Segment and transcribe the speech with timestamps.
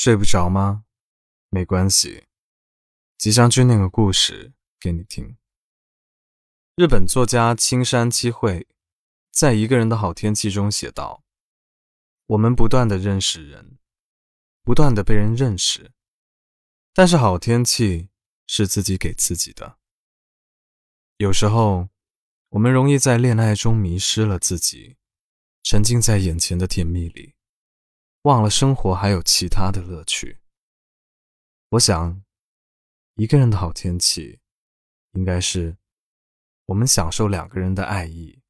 [0.00, 0.84] 睡不着吗？
[1.48, 2.28] 没关系，
[3.16, 5.36] 即将君念个故事给你听。
[6.76, 8.68] 日本作家青山七惠
[9.32, 11.24] 在《一个人的好天气》中写道
[12.26, 13.78] ：“我们不断的认识人，
[14.62, 15.90] 不断的被人认识，
[16.94, 18.08] 但是好天气
[18.46, 19.78] 是自己给自己的。
[21.16, 21.88] 有时候，
[22.50, 24.96] 我们容易在恋爱中迷失了自己，
[25.64, 27.34] 沉浸在眼前的甜蜜里。”
[28.28, 30.38] 忘了生活还有其他的乐趣。
[31.70, 32.22] 我想，
[33.14, 34.40] 一个人的好天气，
[35.12, 35.78] 应该是
[36.66, 38.42] 我们享受两个人的爱意，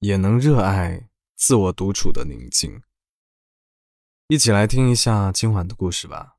[0.00, 2.82] 也能热爱自我独处的宁静。
[4.26, 6.38] 一起来听一下今晚的故事吧。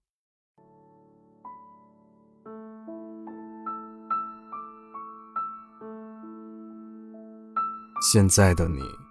[8.11, 9.08] 现在的你。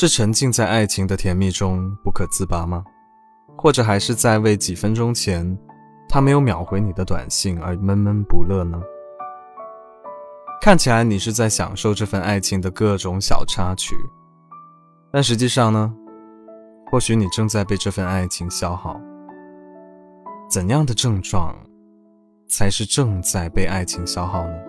[0.00, 2.84] 是沉浸在爱情的甜蜜中不可自拔吗？
[3.56, 5.58] 或者还是在为几分钟前
[6.08, 8.80] 他没有秒回你的短信而闷闷不乐呢？
[10.60, 13.96] 看起来你是在享受这份爱情的各种小插曲，
[15.10, 15.92] 但实际上呢？
[16.92, 19.00] 或许你正在被这份爱情消耗。
[20.48, 21.56] 怎样的症状
[22.48, 24.67] 才是正在被爱情消耗呢？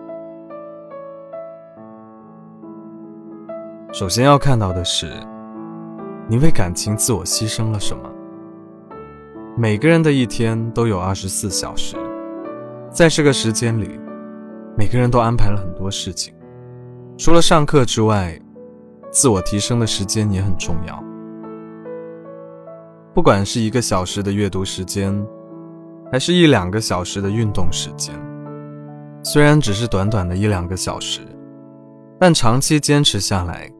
[4.00, 5.12] 首先要看到的是，
[6.26, 8.10] 你为感情自我牺牲了什么？
[9.58, 11.96] 每个人的一天都有二十四小时，
[12.90, 14.00] 在这个时间里，
[14.74, 16.32] 每个人都安排了很多事情。
[17.18, 18.40] 除了上课之外，
[19.10, 20.98] 自我提升的时间也很重要。
[23.12, 25.14] 不管是一个小时的阅读时间，
[26.10, 28.14] 还是一两个小时的运动时间，
[29.22, 31.20] 虽然只是短短的一两个小时，
[32.18, 33.70] 但长期坚持下来。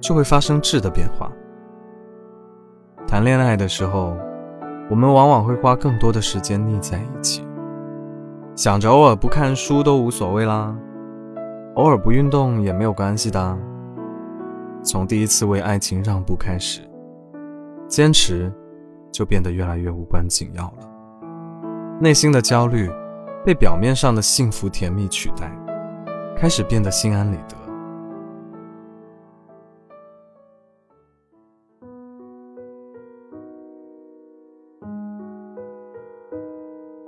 [0.00, 1.30] 就会发生质的变化。
[3.06, 4.16] 谈恋爱的时候，
[4.90, 7.46] 我们往往会花更多的时间腻在一起，
[8.54, 10.76] 想着偶尔不看书都无所谓啦，
[11.74, 13.58] 偶尔不运动也没有关系的。
[14.82, 16.80] 从第一次为爱情让步开始，
[17.88, 18.52] 坚持
[19.12, 20.88] 就变得越来越无关紧要了。
[22.00, 22.88] 内心的焦虑
[23.44, 25.50] 被表面上的幸福甜蜜取代，
[26.36, 27.57] 开始变得心安理得。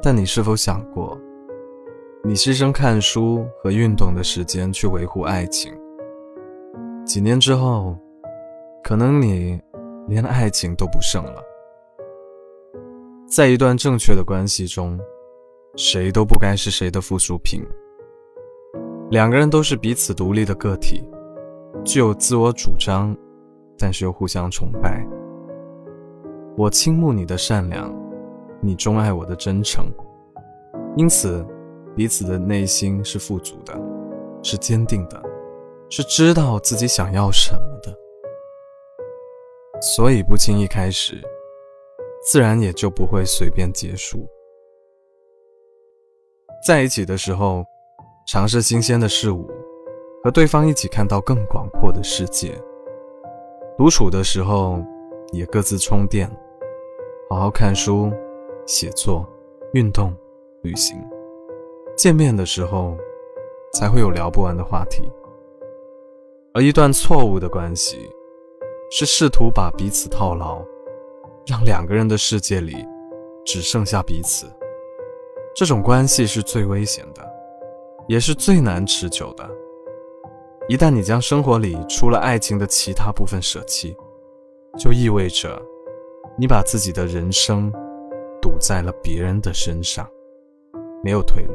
[0.03, 1.19] 但你是否想过，
[2.25, 5.73] 你牺牲看书和运动的时间去维护爱情，
[7.05, 7.97] 几年之后，
[8.83, 9.61] 可能你
[10.09, 11.43] 连爱情都不剩了。
[13.27, 14.99] 在一段正确的关系中，
[15.77, 17.63] 谁都不该是谁的附属品。
[19.11, 21.05] 两个人都是彼此独立的个体，
[21.85, 23.15] 具有自我主张，
[23.79, 25.07] 但是又互相崇拜。
[26.57, 27.95] 我倾慕你的善良。
[28.63, 29.87] 你钟爱我的真诚，
[30.95, 31.45] 因此
[31.97, 33.75] 彼此的内心是富足的，
[34.43, 35.23] 是坚定的，
[35.89, 37.91] 是知道自己想要什么的，
[39.81, 41.21] 所以不轻易开始，
[42.23, 44.29] 自然也就不会随便结束。
[46.67, 47.65] 在一起的时候，
[48.29, 49.49] 尝试新鲜的事物，
[50.23, 52.51] 和对方一起看到更广阔的世界；
[53.79, 54.85] 独处的时候，
[55.33, 56.31] 也各自充电，
[57.31, 58.13] 好好看书。
[58.71, 59.29] 写作、
[59.73, 60.15] 运动、
[60.63, 60.97] 旅行，
[61.97, 62.97] 见面的时候
[63.73, 65.11] 才会有聊不完的话题。
[66.55, 68.09] 而一段错误的关系，
[68.93, 70.65] 是试图把彼此套牢，
[71.45, 72.87] 让两个人的世界里
[73.45, 74.47] 只剩下彼此。
[75.53, 77.29] 这种关系是最危险的，
[78.07, 79.51] 也是最难持久的。
[80.69, 83.97] 一旦你将生活里除了爱情的其他部分舍弃，
[84.79, 85.61] 就意味着
[86.39, 87.73] 你把自己的人生。
[88.61, 90.07] 在了别人的身上，
[91.03, 91.55] 没有退路。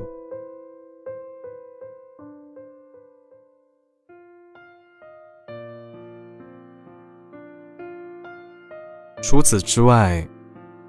[9.21, 10.27] 除此之外，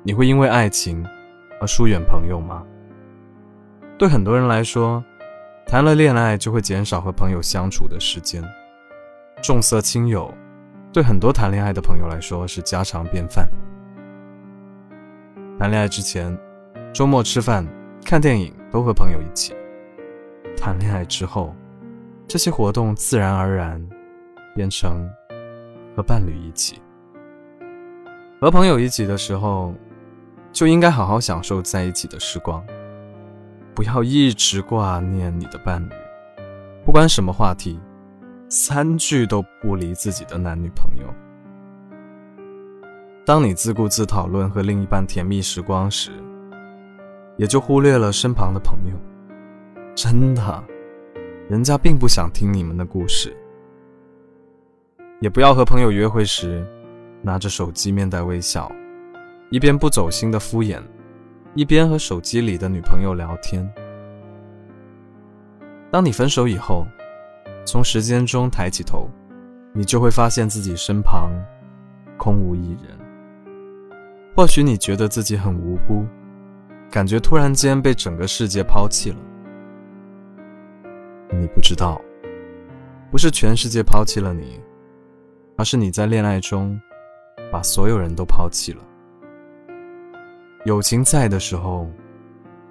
[0.02, 1.06] 你会因为爱情
[1.60, 2.64] 而疏远朋友吗？
[3.98, 5.04] 对很多人来说，
[5.66, 8.42] 谈了恋爱就会减少和朋友相处的时间。
[9.42, 10.32] 重色轻友，
[10.92, 13.48] 对很多谈恋爱的朋友来说是家常便饭。
[15.58, 16.38] 谈恋爱之前，
[16.92, 17.66] 周末吃饭、
[18.04, 19.54] 看电影都和朋友一起；
[20.54, 21.54] 谈恋爱之后，
[22.28, 23.82] 这些活动自然而然
[24.54, 25.08] 变成
[25.96, 26.78] 和伴侣一起。
[28.38, 29.74] 和朋友一起的时候，
[30.52, 32.62] 就应该好好享受在一起的时光，
[33.74, 35.92] 不要一直挂念你的伴侣。
[36.84, 37.80] 不管什么话题，
[38.50, 41.06] 三句都不离自己的男女朋友。
[43.26, 46.12] 当你自顾自讨论和另一半甜蜜时光时，
[47.36, 48.96] 也就忽略了身旁的朋友。
[49.96, 50.64] 真的，
[51.48, 53.36] 人家并不想听你们的故事。
[55.18, 56.64] 也不要和朋友约会时，
[57.20, 58.70] 拿着手机面带微笑，
[59.50, 60.80] 一边不走心的敷衍，
[61.56, 63.68] 一边和手机里的女朋友聊天。
[65.90, 66.86] 当你分手以后，
[67.64, 69.10] 从时间中抬起头，
[69.72, 71.28] 你就会发现自己身旁
[72.16, 72.95] 空无一人。
[74.36, 76.04] 或许你觉得自己很无辜，
[76.90, 79.16] 感觉突然间被整个世界抛弃了。
[81.32, 81.98] 你不知道，
[83.10, 84.60] 不是全世界抛弃了你，
[85.56, 86.78] 而是你在恋爱中
[87.50, 88.82] 把所有人都抛弃了。
[90.66, 91.88] 友情在的时候，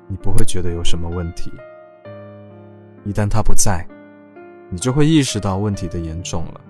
[0.08, 1.50] 你不会觉得有什么问题；
[3.06, 3.84] 一旦他不在，
[4.70, 6.62] 你就会意识到问题的严重了。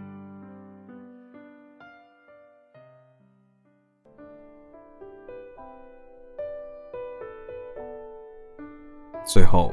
[9.35, 9.69] 最后，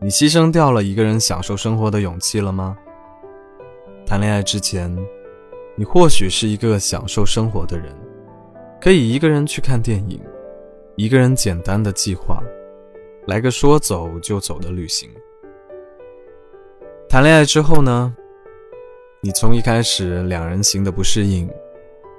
[0.00, 2.76] 你牺牲掉了一个人享受生活的勇气了吗？
[4.04, 4.92] 谈恋爱之前，
[5.76, 7.94] 你或许是一个享受生活的人，
[8.80, 10.20] 可以一个人去看电影，
[10.96, 12.42] 一个人简单的计划，
[13.28, 15.08] 来个说走就走的旅行。
[17.08, 18.12] 谈恋爱之后呢？
[19.20, 21.48] 你从一开始两人行的不适应，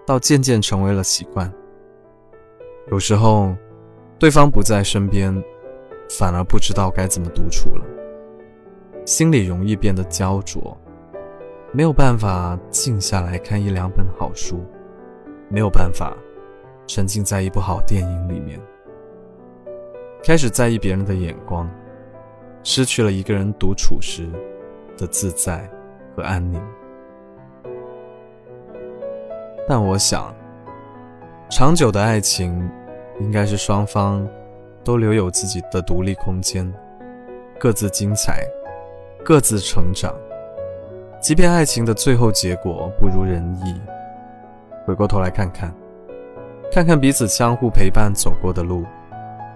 [0.07, 1.53] 到渐渐成为了习惯。
[2.89, 3.53] 有时候，
[4.18, 5.35] 对方不在身边。
[6.17, 7.85] 反而不知道该怎么独处了，
[9.06, 10.75] 心里容易变得焦灼，
[11.71, 14.65] 没有办法静下来看一两本好书，
[15.50, 16.17] 没有办法
[16.88, 18.59] 沉浸在一部好电影里面，
[20.23, 21.69] 开始在意别人的眼光，
[22.63, 24.27] 失去了一个人独处时
[24.97, 25.69] 的自在
[26.15, 26.59] 和安宁。
[29.67, 30.33] 但我想，
[31.51, 32.67] 长久的爱情
[33.19, 34.27] 应该是双方。
[34.84, 36.72] 都留有自己的独立空间，
[37.60, 38.44] 各自精彩，
[39.24, 40.14] 各自成长。
[41.22, 43.80] 即便爱情的最后结果不如人意，
[44.86, 45.74] 回过头来看看，
[46.72, 48.86] 看看彼此相互陪伴走过的路，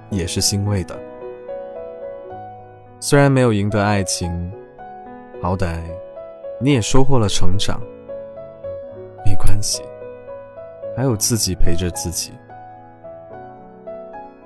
[0.10, 1.00] 也是欣慰的。
[3.00, 4.52] 虽然没有赢得爱情，
[5.42, 5.80] 好歹
[6.60, 7.82] 你也收获了成长。
[9.26, 9.82] 没关系，
[10.98, 12.34] 还有自己陪着自己。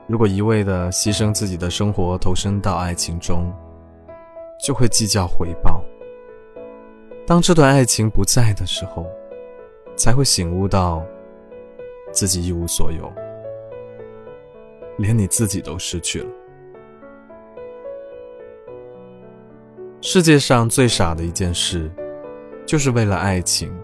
[0.08, 3.54] 如果一味的牺牲自己的生活投身到爱情中，
[4.58, 5.84] 就会计较回报。
[7.26, 9.06] 当这段爱情不在的时候，
[9.98, 11.06] 才会醒悟到
[12.14, 13.12] 自己一无所有，
[14.98, 16.30] 连你自己都失去了。
[20.00, 21.92] 世界上最傻的一件事，
[22.66, 23.78] 就是为了爱情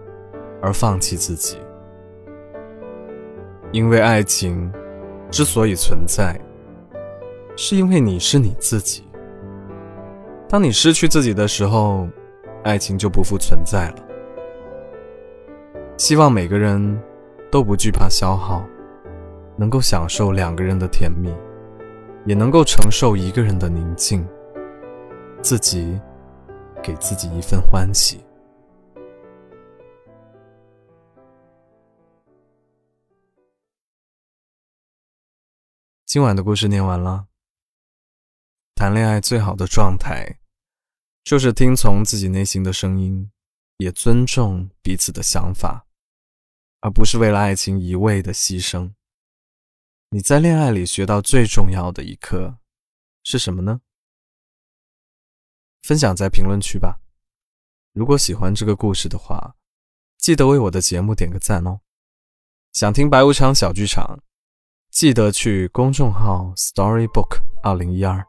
[0.62, 1.58] 而放弃自己，
[3.74, 4.72] 因为爱情。
[5.34, 6.40] 之所以存在，
[7.56, 9.04] 是因为你是你自己。
[10.48, 12.08] 当你失去自己的时候，
[12.64, 13.96] 爱情就不复存在了。
[15.98, 17.02] 希望每个人
[17.52, 18.64] 都不惧怕消耗，
[19.56, 21.34] 能够享受两个人的甜蜜，
[22.26, 24.24] 也能够承受一个人的宁静，
[25.42, 26.00] 自己
[26.80, 28.20] 给自己一份欢喜。
[36.14, 37.28] 今晚的故事念完了。
[38.76, 40.38] 谈恋爱最好的状态，
[41.24, 43.32] 就是听从自己内心的声音，
[43.78, 45.88] 也尊重彼此的想法，
[46.82, 48.94] 而不是为了爱情一味的牺牲。
[50.10, 52.60] 你在恋爱里学到最重要的一课
[53.24, 53.82] 是什么呢？
[55.82, 57.00] 分享在评论区吧。
[57.92, 59.56] 如果喜欢这个故事的话，
[60.20, 61.82] 记得为我的节目点个赞哦。
[62.72, 64.20] 想听白无常小剧场。
[64.94, 68.24] 记得去公众号 Storybook 二零一二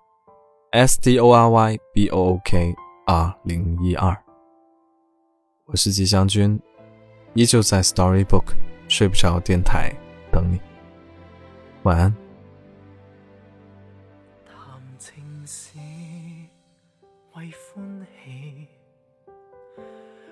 [0.71, 4.17] ，S T O R Y B O O K 二零一二。
[5.67, 6.59] 我是吉祥君，
[7.35, 8.55] 依旧在 Storybook
[8.89, 9.93] 睡不着电台
[10.33, 10.59] 等你。
[11.83, 12.15] 晚安。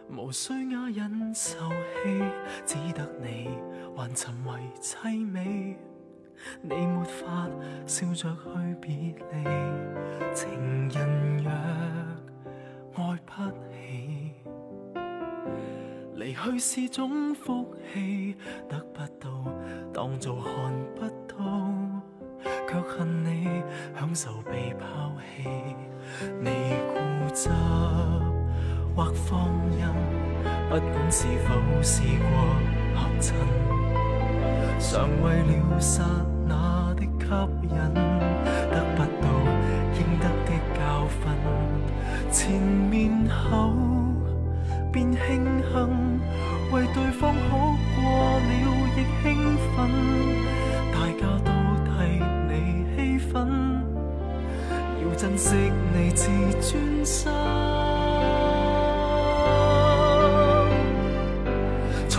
[0.09, 2.23] 无需哑忍受气，
[2.65, 3.51] 只得你
[3.95, 5.77] 还沉为凄美。
[6.61, 7.49] 你没法
[7.87, 8.95] 笑着去别
[9.33, 9.45] 离，
[10.35, 11.51] 情人若
[12.95, 13.33] 爱不
[13.73, 14.33] 起，
[16.15, 18.37] 离去是种福气，
[18.69, 19.29] 得不到
[19.93, 20.53] 当做看
[20.95, 21.37] 不到，
[22.69, 23.49] 却恨你
[23.99, 25.49] 享受被抛弃。
[26.41, 26.51] 你
[26.93, 26.99] 固
[27.35, 27.49] 执
[28.95, 29.81] 或放任，
[30.69, 31.49] 不管是否
[31.83, 32.31] 试过
[32.95, 33.35] 合衬。
[34.79, 36.12] 常为了刹那的
[37.33, 38.02] 吸引，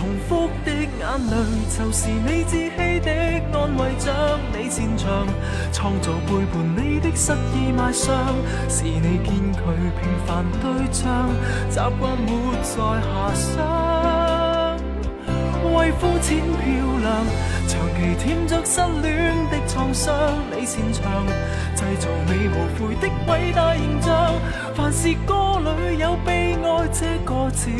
[0.04, 1.34] 重复的眼泪，
[1.70, 3.10] 就是你自欺的
[3.58, 4.12] 安慰，将
[4.52, 5.26] 你擅长
[5.72, 8.14] 创造背叛你的失意卖相，
[8.68, 9.64] 是你见佢
[10.02, 11.30] 平凡对象，
[11.70, 14.76] 习惯活在遐想，
[15.74, 16.64] 为肤浅漂
[17.00, 17.24] 亮，
[17.66, 20.12] 长期舔着失恋的创伤，
[20.54, 21.26] 你擅长
[21.74, 24.34] 制造你无悔的伟大形象，
[24.74, 27.70] 凡是歌里有悲哀这个字。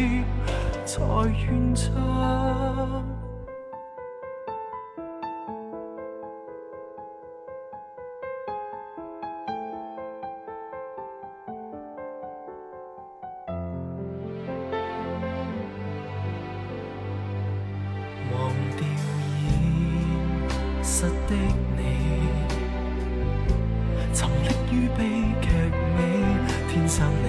[0.84, 1.94] 才愿唱。
[18.30, 18.84] 忘掉
[20.82, 21.34] 现实的
[21.76, 21.80] 你，
[24.12, 25.00] 沉溺于悲
[25.40, 25.48] 剧
[25.96, 25.98] 美，
[26.68, 27.24] 天生你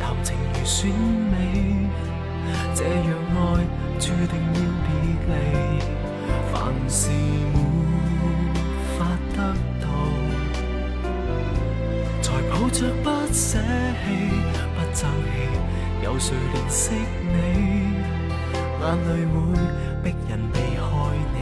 [0.00, 1.30] 谈情如选美。
[2.74, 3.38] 这样爱
[3.98, 4.88] 注定要别
[5.26, 5.30] 离，
[6.52, 6.54] 凡
[6.88, 7.10] 事
[7.52, 7.56] 没
[8.96, 8.98] 法
[9.34, 9.36] 得
[9.80, 9.84] 到，
[12.22, 14.04] 才抱着不舍弃、
[14.74, 15.34] 不争气，
[16.04, 16.82] 有谁怜惜
[17.22, 17.34] 你？
[18.80, 19.34] 眼泪会
[20.02, 20.82] 逼人避开
[21.34, 21.38] 你，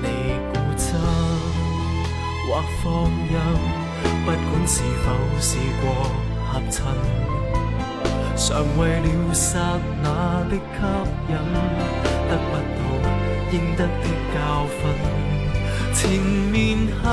[0.00, 0.04] 你
[0.52, 0.84] 固执
[2.46, 2.48] 或
[2.82, 2.84] 放
[3.28, 3.34] 任，
[4.24, 5.06] 不管是否
[5.40, 5.48] 试
[5.82, 5.84] 过
[6.46, 6.78] 合衬。
[8.42, 9.58] 常为了刹
[10.02, 10.08] 那
[10.48, 10.80] 的吸
[11.28, 11.32] 引，
[12.26, 12.80] 得不到
[13.52, 13.86] 应得的
[14.32, 14.80] 教训，
[15.94, 16.00] 前
[16.50, 17.04] 面后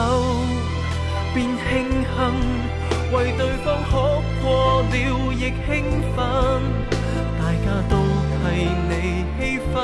[1.35, 1.67] 便庆
[2.01, 2.17] 幸，
[3.11, 3.91] 为对方哭
[4.41, 4.47] 过
[4.83, 4.93] 了
[5.33, 5.69] 亦兴
[6.15, 6.17] 奋，
[7.37, 7.93] 大家都
[8.39, 8.41] 替
[8.87, 8.91] 你
[9.37, 9.39] 气
[9.73, 9.75] 愤，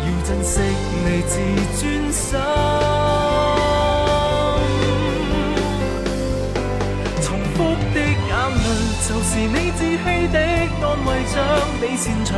[0.00, 0.52] 要珍惜
[1.04, 1.32] 你自
[1.78, 1.80] 尊
[2.10, 2.71] 心。
[10.82, 11.34] 安慰，将
[11.80, 12.30] 你擅长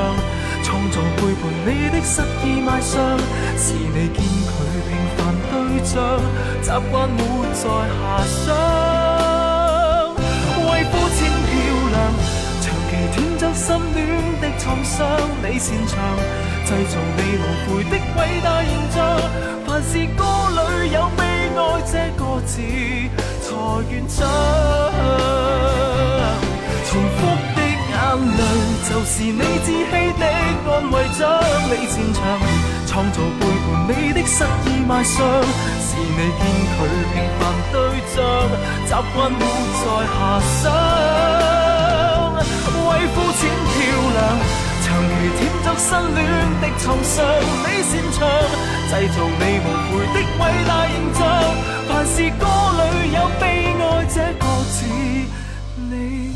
[0.62, 3.18] 创造背叛你的失意卖相，
[3.56, 4.52] 是你见佢
[4.88, 5.18] 平凡
[5.50, 5.52] 对
[5.84, 5.92] 象，
[6.62, 7.20] 习惯活
[7.54, 8.02] 在遐
[8.44, 8.46] 想，
[10.70, 11.52] 为肤浅漂
[11.90, 11.94] 亮，
[12.60, 14.04] 长期舔着心恋。
[14.40, 15.00] 的创伤，
[15.42, 15.96] 你擅长
[16.66, 18.96] 制造你无悔的伟大形象，
[19.66, 20.20] 凡是歌
[20.50, 21.20] 里有悲
[21.56, 22.52] 哀这个字。
[23.40, 23.48] 才
[23.90, 24.93] 愿唱。
[28.94, 31.26] 就是你自欺的安慰，将
[31.66, 32.22] 你擅长
[32.86, 35.18] 创造背叛你的失意卖相，
[35.82, 36.78] 是你见佢
[37.12, 37.74] 平凡对
[38.14, 38.22] 象，
[38.86, 39.42] 习惯活
[39.82, 39.84] 在
[40.14, 40.16] 遐
[40.62, 40.64] 想，
[42.86, 43.74] 为肤浅漂
[44.14, 44.16] 亮。
[44.84, 46.16] 长期舔着失恋
[46.60, 47.18] 的创伤，
[47.64, 48.16] 你擅长
[48.90, 51.20] 制造你无悔的伟大形象。
[51.88, 52.46] 凡是歌
[52.78, 52.80] 里
[53.12, 53.42] 有悲
[53.74, 54.86] 哀这个字，
[55.90, 56.33] 你。